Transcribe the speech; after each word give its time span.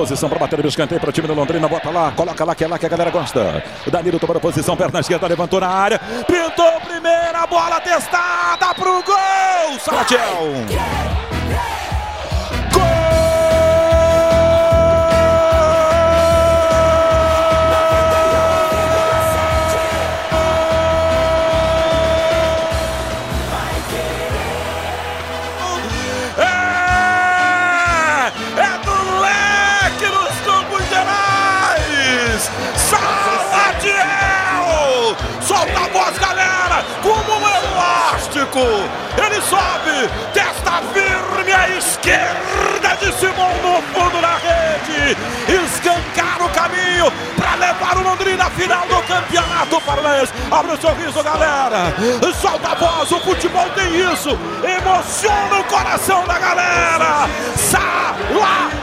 posição 0.00 0.30
para 0.30 0.38
bater 0.38 0.64
o 0.64 0.68
escanteio 0.68 0.98
para 0.98 1.10
o 1.10 1.12
time 1.12 1.28
do 1.28 1.34
Londrina. 1.34 1.68
Bota 1.68 1.90
lá, 1.90 2.10
coloca 2.12 2.42
lá, 2.42 2.54
que 2.54 2.64
é 2.64 2.66
lá 2.68 2.78
que 2.78 2.86
a 2.86 2.88
galera 2.88 3.10
gosta. 3.10 3.62
O 3.86 3.90
Danilo 3.90 4.18
tomando 4.18 4.40
posição, 4.40 4.74
perna 4.74 5.00
esquerda, 5.00 5.26
levantou 5.26 5.60
na 5.60 5.68
área. 5.68 5.98
Pintou 6.26 6.80
primeira, 6.80 7.46
bola 7.46 7.78
testada 7.80 8.74
pro 8.74 9.02
gol. 9.02 9.78
Ele 38.58 39.40
sobe, 39.42 40.10
testa 40.32 40.82
firme 40.92 41.52
à 41.52 41.68
esquerda 41.76 42.96
de 43.00 43.12
Simão 43.18 43.54
no 43.62 43.80
fundo 43.92 44.20
da 44.20 44.36
rede. 44.36 45.16
Escancar 45.64 46.44
o 46.44 46.48
caminho 46.50 47.12
para 47.36 47.54
levar 47.54 47.96
o 47.96 48.02
Londrina 48.02 48.46
à 48.46 48.50
final 48.50 48.86
do 48.88 49.00
campeonato 49.02 49.80
paranaense. 49.82 50.32
Abre 50.50 50.72
o 50.72 50.80
sorriso, 50.80 51.22
galera. 51.22 51.94
Solta 52.40 52.72
a 52.72 52.74
voz, 52.74 53.12
o 53.12 53.20
futebol 53.20 53.68
tem 53.70 54.12
isso. 54.12 54.36
Emociona 54.64 55.60
o 55.60 55.64
coração 55.64 56.24
da 56.26 56.38
galera. 56.38 57.28
Salatiel 57.56 58.79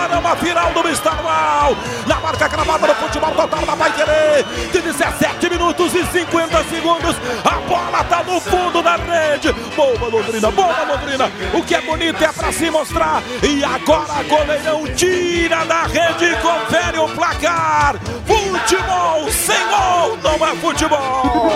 Tubarão 0.00 0.26
à 0.26 0.36
final 0.36 0.72
do 0.72 0.88
estadual. 0.88 1.76
Na 2.06 2.20
marca 2.20 2.48
cravada 2.48 2.86
do 2.86 2.94
futebol 2.94 3.32
total 3.32 3.66
da 3.66 3.74
Vai 3.74 3.92
Querer. 3.92 4.44
De 4.72 4.80
17 4.80 5.50
minutos 5.50 5.94
e 5.94 6.04
50 6.06 6.64
segundos. 6.64 7.16
A 7.44 7.60
bola 7.68 8.02
tá 8.04 8.22
no 8.22 8.40
fundo 8.40 8.82
da 8.82 8.96
rede. 8.96 9.52
Boa 9.76 10.08
Londrina, 10.08 10.50
boa 10.50 10.84
Londrina. 10.84 11.30
O 11.52 11.62
que 11.62 11.74
é 11.74 11.80
bonito 11.82 12.22
é 12.22 12.32
para 12.32 12.50
se 12.50 12.70
mostrar. 12.70 13.22
E 13.42 13.62
agora 13.62 14.22
goleirão 14.22 14.84
tira 14.94 15.64
da 15.66 15.82
rede 15.82 16.24
e 16.24 16.36
confere 16.36 16.98
o 16.98 17.08
placar. 17.08 17.96
Futebol 18.26 19.30
sem 19.30 19.66
gol 19.68 20.16
não 20.22 20.46
é 20.46 20.54
futebol. 20.56 21.50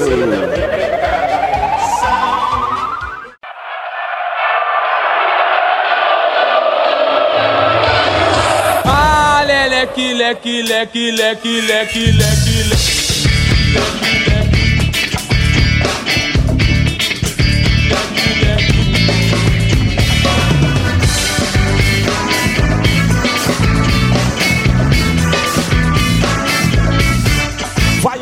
leque, 10.34 10.66
leque, 10.66 10.94
leque, 10.94 11.44
leque, 11.44 11.94
leque, 11.94 12.66
leque. 12.70 12.93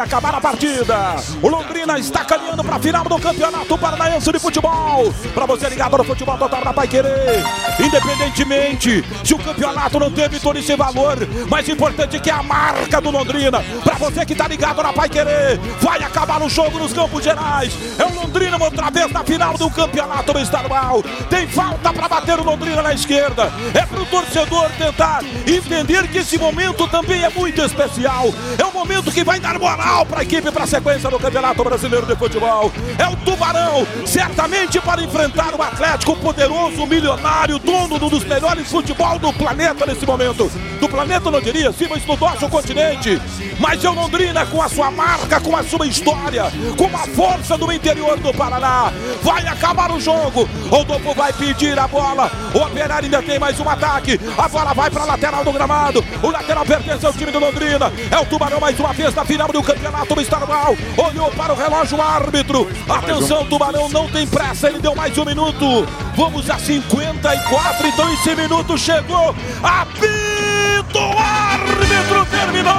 Acabar 0.00 0.34
a 0.34 0.40
partida. 0.40 1.16
O 1.42 1.48
Londrina 1.48 1.98
está 1.98 2.24
caminhando 2.24 2.64
para 2.64 2.76
a 2.76 2.78
final 2.78 3.04
do 3.04 3.18
Campeonato 3.18 3.76
Paranaense 3.76 4.32
de 4.32 4.38
Futebol. 4.38 5.12
Para 5.34 5.46
você 5.46 5.68
ligado 5.68 5.98
no 5.98 6.04
futebol 6.04 6.38
total 6.38 6.64
da 6.64 6.72
Pai 6.72 6.88
Querer. 6.88 7.44
Independentemente 7.78 9.04
se 9.22 9.34
o 9.34 9.38
campeonato 9.38 9.98
não 9.98 10.10
teve 10.10 10.40
todo 10.40 10.58
esse 10.58 10.74
valor, 10.74 11.16
mais 11.48 11.68
importante 11.68 12.18
que 12.18 12.30
a 12.30 12.42
marca 12.42 13.00
do 13.00 13.10
Londrina. 13.10 13.62
Para 13.84 13.96
você 13.96 14.24
que 14.24 14.32
está 14.32 14.48
ligado 14.48 14.82
na 14.82 14.92
Pai 14.92 15.08
Querer, 15.08 15.58
vai 15.80 16.02
acabar 16.02 16.42
o 16.42 16.48
jogo 16.48 16.78
nos 16.78 16.92
Campos 16.92 17.22
Gerais. 17.22 17.72
É 17.98 18.04
o 18.04 18.14
Londrina 18.14 18.56
outra 18.62 18.90
vez 18.90 19.10
na 19.12 19.22
final 19.22 19.56
do 19.56 19.70
Campeonato 19.70 20.38
Estadual. 20.38 21.02
Tem 21.28 21.46
falta 21.46 21.92
para 21.92 22.08
bater 22.08 22.38
o 22.38 22.44
Londrina 22.44 22.82
na 22.82 22.94
esquerda. 22.94 23.52
É 23.74 23.84
para 23.84 24.00
o 24.00 24.06
torcedor 24.06 24.70
tentar 24.78 25.22
entender 25.46 26.08
que 26.08 26.18
esse 26.18 26.38
momento 26.38 26.88
também 26.88 27.22
é 27.22 27.28
muito 27.28 27.60
especial. 27.60 28.32
É 28.58 28.64
um 28.64 28.72
momento 28.72 29.12
que 29.12 29.22
vai 29.22 29.38
dar 29.38 29.58
moral 29.58 29.89
para 30.06 30.20
a 30.20 30.22
equipe 30.22 30.50
para 30.52 30.64
a 30.64 30.66
sequência 30.66 31.10
do 31.10 31.18
Campeonato 31.18 31.64
Brasileiro 31.64 32.06
de 32.06 32.14
Futebol. 32.14 32.72
É 32.96 33.08
o 33.08 33.16
Tubarão, 33.16 33.86
certamente 34.06 34.80
para 34.80 35.02
enfrentar 35.02 35.52
o 35.54 35.60
Atlético 35.60 36.16
poderoso, 36.16 36.86
milionário, 36.86 37.58
dono 37.58 37.98
de 37.98 38.04
um 38.04 38.08
dos 38.08 38.24
melhores 38.24 38.70
futebol 38.70 39.18
do 39.18 39.32
planeta 39.32 39.84
nesse 39.84 40.06
momento. 40.06 40.50
Do 40.80 40.88
planeta 40.88 41.30
não 41.30 41.40
diria, 41.40 41.72
sim, 41.72 41.86
mas 41.90 42.02
do 42.04 42.16
nosso 42.16 42.48
continente. 42.48 43.20
Mas 43.58 43.84
é 43.84 43.90
o 43.90 43.92
Londrina 43.92 44.46
com 44.46 44.62
a 44.62 44.68
sua 44.68 44.90
marca, 44.90 45.40
com 45.40 45.56
a 45.56 45.62
sua 45.62 45.86
história, 45.86 46.44
com 46.78 46.86
a 46.96 47.06
força 47.08 47.58
do 47.58 47.70
interior 47.72 48.18
do 48.18 48.32
Paraná. 48.32 48.92
Vai 49.22 49.46
acabar 49.46 49.90
o 49.90 50.00
jogo. 50.00 50.48
O 50.70 50.84
Dopo 50.84 51.14
vai 51.14 51.32
pedir 51.32 51.78
a 51.78 51.86
bola. 51.86 52.30
O 52.54 52.58
Operário 52.58 53.06
ainda 53.06 53.22
tem 53.22 53.38
mais 53.38 53.58
um 53.58 53.68
ataque. 53.68 54.18
A 54.38 54.48
bola 54.48 54.72
vai 54.72 54.90
para 54.90 55.02
a 55.02 55.06
lateral 55.06 55.44
do 55.44 55.52
gramado. 55.52 56.04
O 56.22 56.30
lateral 56.30 56.64
pertence 56.64 57.04
ao 57.04 57.12
time 57.12 57.32
do 57.32 57.38
Londrina. 57.38 57.92
É 58.10 58.18
o 58.18 58.24
Tubarão 58.24 58.60
mais 58.60 58.78
uma 58.78 58.92
vez 58.92 59.14
na 59.14 59.24
final 59.24 59.48
do 59.48 59.62
campeonato 59.62 59.79
campeonato 59.80 60.20
estadual. 60.20 60.76
Olhou 60.96 61.30
para 61.30 61.52
o 61.52 61.56
relógio 61.56 61.96
o 61.96 62.02
árbitro. 62.02 62.70
Atenção, 62.88 63.46
Tubarão 63.46 63.88
não 63.88 64.08
tem 64.08 64.26
pressa, 64.26 64.68
ele 64.68 64.78
deu 64.78 64.94
mais 64.94 65.16
um 65.16 65.24
minuto. 65.24 65.86
Vamos 66.14 66.50
a 66.50 66.58
54, 66.58 67.86
então 67.86 68.12
esse 68.12 68.34
minuto 68.34 68.76
chegou. 68.76 69.34
Apito, 69.62 70.98
o 70.98 71.18
árbitro 71.18 72.26
terminou. 72.26 72.74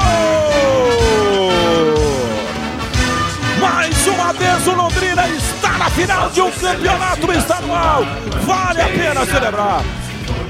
Mais 3.59 4.07
uma 4.07 4.33
vez 4.33 4.67
o 4.67 4.71
Londrina 4.73 5.27
está 5.29 5.77
na 5.77 5.89
final 5.89 6.29
de 6.29 6.41
um 6.41 6.51
campeonato 6.51 7.31
estadual. 7.31 8.03
Vale 8.43 8.81
a 8.81 8.87
pena 8.87 9.25
celebrar. 9.25 9.83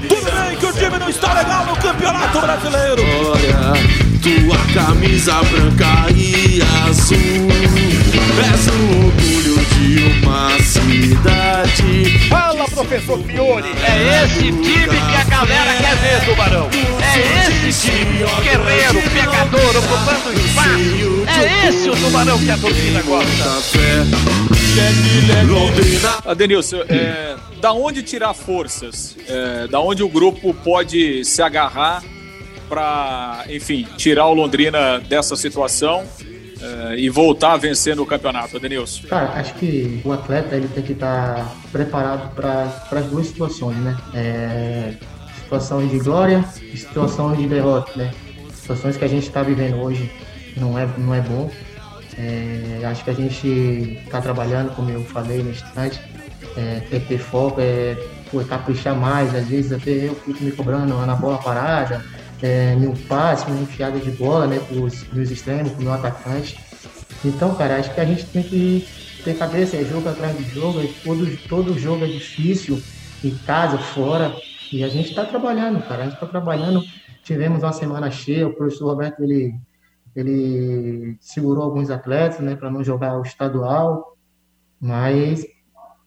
Tudo 0.08 0.32
bem 0.32 0.56
que 0.58 0.66
o 0.66 0.72
time 0.72 0.98
não 0.98 1.08
está 1.08 1.32
legal 1.32 1.64
no 1.66 1.76
campeonato 1.76 2.40
brasileiro. 2.40 3.02
Tua 4.22 4.56
camisa 4.72 5.42
branca 5.42 6.10
e 6.14 6.62
azul. 6.86 7.18
És 8.38 8.66
o 8.68 9.06
orgulho 9.06 9.56
de 9.66 10.24
uma 10.24 10.50
cidade 10.62 12.18
Fala, 12.28 12.64
professor 12.68 13.18
Fiore. 13.24 13.68
É 13.82 14.24
esse 14.24 14.44
time 14.44 14.62
que 14.62 15.16
a 15.16 15.24
galera 15.24 15.74
quer 15.74 15.96
ver, 15.96 16.24
Tubarão. 16.24 16.68
É 16.72 17.68
esse 17.68 17.90
time. 17.90 18.18
Guerreiro, 18.42 19.02
pegador, 19.10 19.76
ocupando 19.76 20.32
espaço. 20.38 21.26
É 21.28 21.68
esse 21.68 21.90
o 21.90 21.96
Tubarão 21.96 22.38
que 22.38 22.50
a 22.50 22.56
torcida 22.56 23.02
gosta. 23.02 23.42
Adenilson, 26.24 26.82
é, 26.88 27.34
da 27.60 27.72
onde 27.72 28.02
tirar 28.02 28.32
forças? 28.34 29.16
É, 29.28 29.66
da 29.66 29.80
onde 29.80 30.02
o 30.02 30.08
grupo 30.08 30.54
pode 30.54 31.24
se 31.24 31.42
agarrar 31.42 32.02
para, 32.68 33.44
enfim, 33.48 33.86
tirar 33.96 34.26
o 34.26 34.34
Londrina 34.34 35.00
dessa 35.00 35.36
situação 35.36 36.02
uh, 36.02 36.94
e 36.96 37.08
voltar 37.08 37.52
a 37.52 37.56
vencer 37.56 37.96
no 37.96 38.06
campeonato, 38.06 38.58
Denilson? 38.58 39.08
Cara, 39.08 39.32
acho 39.40 39.54
que 39.54 40.00
o 40.04 40.12
atleta 40.12 40.56
ele 40.56 40.68
tem 40.68 40.82
que 40.82 40.92
estar 40.92 41.36
tá 41.36 41.52
preparado 41.70 42.34
para 42.34 42.82
as 42.90 43.06
duas 43.06 43.26
situações, 43.26 43.76
né? 43.78 43.96
É, 44.14 44.94
situação 45.42 45.86
de 45.86 45.98
glória 45.98 46.44
e 46.62 46.76
situação 46.76 47.34
de 47.34 47.46
derrota, 47.46 47.92
né? 47.96 48.10
Situações 48.54 48.96
que 48.96 49.04
a 49.04 49.08
gente 49.08 49.26
está 49.26 49.42
vivendo 49.42 49.76
hoje 49.82 50.10
não 50.56 50.78
é, 50.78 50.88
não 50.96 51.14
é 51.14 51.20
bom. 51.20 51.50
É, 52.18 52.84
acho 52.84 53.04
que 53.04 53.10
a 53.10 53.14
gente 53.14 53.98
está 54.06 54.20
trabalhando, 54.20 54.74
como 54.74 54.90
eu 54.90 55.02
falei 55.04 55.42
no 55.42 55.50
instante, 55.50 56.00
é, 56.56 56.80
tem 56.90 57.00
que 57.00 57.06
ter 57.06 57.18
foco, 57.18 57.60
é, 57.60 57.96
pô, 58.30 58.42
caprichar 58.44 58.94
mais, 58.94 59.34
às 59.34 59.46
vezes 59.46 59.72
até 59.72 59.90
eu 60.08 60.14
fico 60.14 60.42
me 60.44 60.52
cobrando 60.52 60.94
na 61.06 61.14
bola 61.14 61.38
parada, 61.38 62.04
é, 62.42 62.74
meu 62.74 62.92
passe, 63.08 63.46
uma 63.46 63.60
enfiada 63.60 63.98
de 64.00 64.10
bola, 64.10 64.46
né, 64.46 64.58
pros 64.58 65.06
meus 65.12 65.30
extremos, 65.30 65.72
pro 65.72 65.82
meu 65.82 65.92
atacante. 65.92 66.58
Então, 67.24 67.54
cara, 67.54 67.76
acho 67.76 67.94
que 67.94 68.00
a 68.00 68.04
gente 68.04 68.26
tem 68.26 68.42
que 68.42 68.86
ter 69.22 69.38
cabeça, 69.38 69.76
é 69.76 69.84
jogo 69.84 70.08
atrás 70.08 70.36
de 70.36 70.42
jogo, 70.44 70.80
é 70.80 70.88
todo, 71.04 71.48
todo 71.48 71.78
jogo 71.78 72.04
é 72.04 72.08
difícil, 72.08 72.82
em 73.22 73.34
casa, 73.46 73.78
fora, 73.78 74.34
e 74.72 74.82
a 74.82 74.88
gente 74.88 75.10
está 75.10 75.24
trabalhando, 75.24 75.80
cara, 75.86 76.02
a 76.02 76.04
gente 76.04 76.14
está 76.14 76.26
trabalhando. 76.26 76.82
Tivemos 77.22 77.62
uma 77.62 77.72
semana 77.72 78.10
cheia, 78.10 78.48
o 78.48 78.52
professor 78.52 78.86
Roberto, 78.88 79.22
ele, 79.22 79.54
ele 80.16 81.16
segurou 81.20 81.62
alguns 81.62 81.88
atletas, 81.88 82.40
né, 82.40 82.56
para 82.56 82.68
não 82.68 82.82
jogar 82.82 83.16
o 83.16 83.22
estadual, 83.22 84.16
mas 84.80 85.46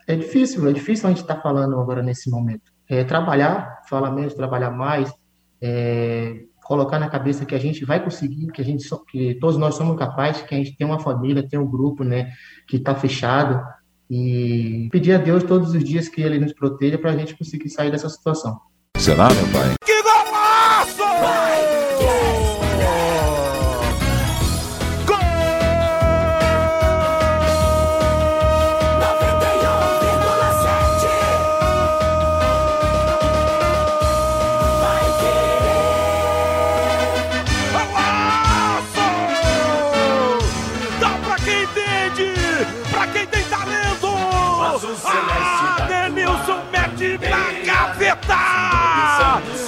é 0.05 0.15
difícil, 0.17 0.67
é 0.67 0.73
difícil 0.73 1.07
a 1.07 1.13
gente 1.13 1.25
tá 1.25 1.39
falando 1.39 1.79
agora 1.79 2.03
nesse 2.03 2.29
momento. 2.29 2.73
É 2.89 3.05
trabalhar, 3.05 3.81
falar 3.87 4.11
menos, 4.11 4.33
trabalhar 4.33 4.71
mais, 4.71 5.09
é, 5.65 6.43
colocar 6.63 6.99
na 6.99 7.09
cabeça 7.09 7.45
que 7.45 7.55
a 7.55 7.59
gente 7.59 7.83
vai 7.83 8.03
conseguir, 8.03 8.51
que 8.51 8.61
a 8.61 8.65
gente 8.65 8.87
que 9.11 9.35
todos 9.35 9.57
nós 9.57 9.75
somos 9.75 9.97
capazes, 9.97 10.43
que 10.43 10.53
a 10.53 10.57
gente 10.57 10.77
tem 10.77 10.85
uma 10.85 10.99
família, 10.99 11.47
tem 11.47 11.59
um 11.59 11.65
grupo, 11.65 12.03
né, 12.03 12.31
que 12.67 12.77
está 12.77 12.93
fechado 12.93 13.61
E 14.09 14.87
pedir 14.91 15.13
a 15.13 15.17
Deus 15.17 15.43
todos 15.43 15.73
os 15.73 15.83
dias 15.83 16.07
que 16.07 16.21
Ele 16.21 16.39
nos 16.39 16.53
proteja 16.53 16.97
para 16.97 17.11
a 17.11 17.17
gente 17.17 17.35
conseguir 17.35 17.69
sair 17.69 17.89
dessa 17.89 18.09
situação. 18.09 18.59
Será, 18.97 19.27
meu 19.33 19.47
pai? 19.51 19.73
Que 19.83 20.03
golaço! 20.03 21.54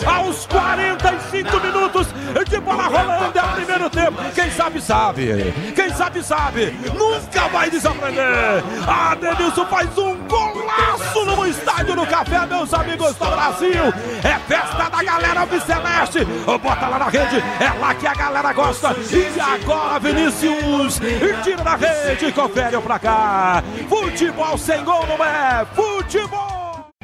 Aos 0.05 0.45
45 0.47 1.59
minutos 1.59 2.07
de 2.49 2.59
bola 2.59 2.83
rolando. 2.83 3.13
é 3.13 3.16
primeiro 3.89 4.15
tempo. 4.15 4.31
Quem 4.33 4.51
sabe, 4.51 4.81
sabe. 4.81 5.53
Quem 5.75 5.89
sabe, 5.93 6.23
sabe. 6.23 6.75
Nunca 6.97 7.47
vai 7.49 7.69
desaprender. 7.69 8.63
A 8.87 9.15
Denilson 9.15 9.65
faz 9.65 9.97
um 9.97 10.15
golaço 10.27 11.25
no 11.25 11.45
estádio 11.45 11.95
do 11.95 12.05
Café, 12.05 12.45
meus 12.45 12.73
amigos 12.73 13.15
do 13.15 13.25
Brasil. 13.25 13.83
É 14.23 14.39
festa 14.47 14.89
da 14.89 15.03
galera 15.03 15.45
Viceleste. 15.45 16.25
Bota 16.45 16.87
lá 16.87 16.99
na 16.99 17.09
rede. 17.09 17.43
É 17.59 17.79
lá 17.79 17.93
que 17.93 18.07
a 18.07 18.13
galera 18.13 18.53
gosta. 18.53 18.95
E 19.11 19.39
agora, 19.39 19.99
Vinícius. 19.99 20.99
Tira 21.43 21.63
na 21.63 21.75
rede. 21.75 22.31
Confere 22.31 22.79
pra 22.81 22.99
cá. 22.99 23.63
Futebol 23.89 24.57
sem 24.57 24.83
gol 24.83 25.05
não 25.07 25.23
é. 25.23 25.65
Futebol. 25.75 26.57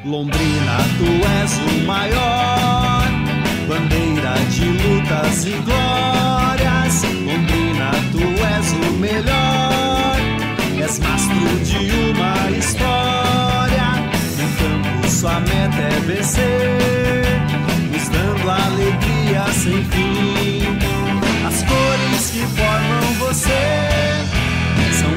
Londrina, 0.04 0.76
tu 0.98 1.06
és 1.40 1.56
o 1.56 1.86
maior, 1.86 3.04
bandeira 3.66 4.34
de 4.50 4.66
lutas 4.66 5.46
e 5.46 5.52
glórias. 5.62 6.43
Sua 15.64 15.68
meta 15.68 15.82
é 15.82 16.00
vencer, 16.00 17.24
nos 17.90 18.08
dando 18.08 18.50
alegria 18.50 19.44
sem 19.52 19.84
fim. 19.84 20.62
As 21.46 21.62
cores 21.62 22.30
que 22.30 22.46
formam 22.56 23.14
você 23.18 23.62
são 25.00 25.10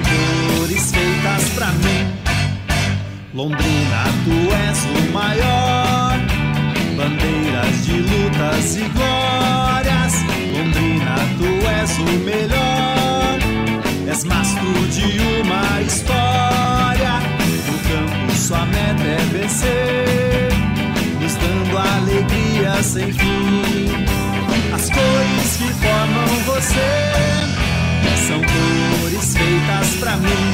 cores 0.57 0.91
feitas 0.91 1.49
pra 1.55 1.67
mim. 1.67 2.13
Londrina, 3.33 4.03
tu 4.23 4.53
és 4.69 4.85
o 4.85 5.11
maior. 5.11 6.17
Bandeiras 6.95 7.85
de 7.85 8.01
lutas 8.01 8.75
e 8.75 8.89
glórias. 8.89 10.13
Londrina, 10.53 11.15
tu 11.37 11.67
és 11.67 11.97
o 11.99 12.19
melhor. 12.23 12.56
sem 22.97 23.11
fim. 23.13 23.61
As 24.73 24.89
cores 24.89 25.57
que 25.57 25.71
formam 25.81 26.27
você 26.45 26.89
são 28.27 28.41
cores 28.41 29.37
feitas 29.37 29.95
para 29.99 30.17
mim. 30.17 30.53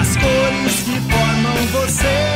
As 0.00 0.16
cores 0.16 0.82
que 0.84 1.00
formam 1.10 1.66
você 1.72 2.29